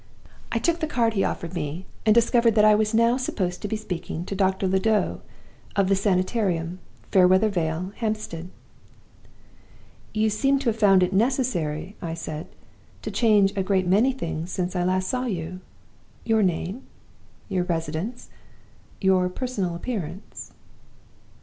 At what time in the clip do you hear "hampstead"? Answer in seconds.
7.97-8.49